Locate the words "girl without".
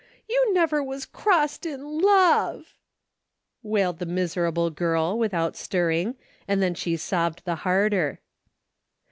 4.71-5.55